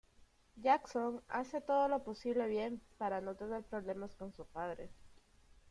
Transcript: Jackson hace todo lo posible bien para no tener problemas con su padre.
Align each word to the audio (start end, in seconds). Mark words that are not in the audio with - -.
Jackson 0.55 1.21
hace 1.29 1.61
todo 1.61 1.87
lo 1.87 1.99
posible 2.03 2.47
bien 2.47 2.81
para 2.97 3.21
no 3.21 3.35
tener 3.35 3.61
problemas 3.61 4.15
con 4.15 4.33
su 4.33 4.45
padre. 4.47 4.89